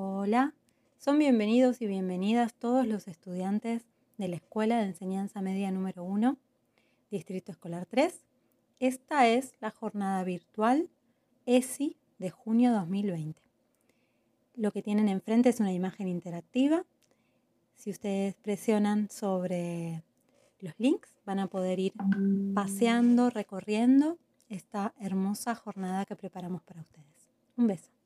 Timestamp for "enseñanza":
4.84-5.42